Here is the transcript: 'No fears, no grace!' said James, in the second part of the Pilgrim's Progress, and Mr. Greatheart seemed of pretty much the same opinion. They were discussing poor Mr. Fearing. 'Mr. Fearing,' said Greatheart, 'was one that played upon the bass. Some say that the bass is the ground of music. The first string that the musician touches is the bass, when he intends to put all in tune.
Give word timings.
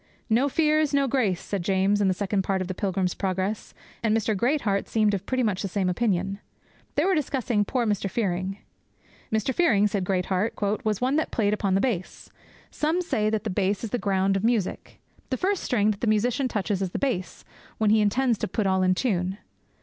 'No 0.31 0.49
fears, 0.49 0.95
no 0.95 1.07
grace!' 1.07 1.39
said 1.39 1.61
James, 1.61 2.01
in 2.01 2.07
the 2.07 2.13
second 2.15 2.41
part 2.41 2.59
of 2.59 2.67
the 2.67 2.73
Pilgrim's 2.73 3.13
Progress, 3.13 3.75
and 4.01 4.17
Mr. 4.17 4.35
Greatheart 4.35 4.87
seemed 4.87 5.13
of 5.13 5.27
pretty 5.27 5.43
much 5.43 5.61
the 5.61 5.67
same 5.67 5.89
opinion. 5.91 6.39
They 6.95 7.05
were 7.05 7.13
discussing 7.13 7.63
poor 7.65 7.85
Mr. 7.85 8.09
Fearing. 8.09 8.57
'Mr. 9.31 9.53
Fearing,' 9.53 9.85
said 9.85 10.03
Greatheart, 10.03 10.55
'was 10.83 11.01
one 11.01 11.17
that 11.17 11.29
played 11.29 11.53
upon 11.53 11.75
the 11.75 11.81
bass. 11.81 12.31
Some 12.71 12.99
say 13.03 13.29
that 13.29 13.43
the 13.43 13.51
bass 13.51 13.83
is 13.83 13.91
the 13.91 13.99
ground 13.99 14.35
of 14.35 14.43
music. 14.43 14.99
The 15.29 15.37
first 15.37 15.61
string 15.61 15.91
that 15.91 16.01
the 16.01 16.07
musician 16.07 16.47
touches 16.47 16.81
is 16.81 16.89
the 16.89 16.97
bass, 16.97 17.45
when 17.77 17.91
he 17.91 18.01
intends 18.01 18.39
to 18.39 18.47
put 18.47 18.65
all 18.65 18.81
in 18.81 18.95
tune. 18.95 19.37